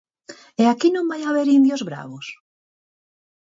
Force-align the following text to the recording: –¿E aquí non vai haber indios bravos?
–¿E 0.59 0.63
aquí 0.71 0.89
non 0.93 1.09
vai 1.11 1.21
haber 1.25 1.47
indios 1.57 1.81
bravos? 1.89 2.25